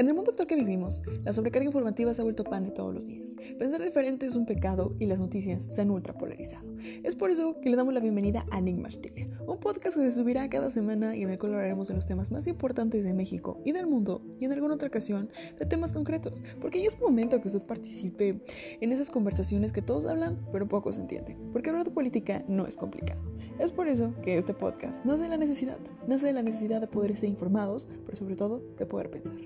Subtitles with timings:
[0.00, 2.94] En el mundo actual que vivimos, la sobrecarga informativa se ha vuelto pan de todos
[2.94, 3.36] los días.
[3.58, 6.66] Pensar diferente es un pecado y las noticias se han ultrapolarizado.
[7.02, 10.12] Es por eso que le damos la bienvenida a Enigma Chile, un podcast que se
[10.12, 13.60] subirá cada semana y en el cual hablaremos de los temas más importantes de México
[13.62, 15.28] y del mundo y en alguna otra ocasión
[15.58, 18.40] de temas concretos, porque ya es momento que usted participe
[18.80, 22.66] en esas conversaciones que todos hablan pero poco se entiende, porque hablar de política no
[22.66, 23.20] es complicado.
[23.58, 25.76] Es por eso que este podcast nace de la necesidad,
[26.06, 29.36] nace de la necesidad de poder ser informados, pero sobre todo de poder pensar.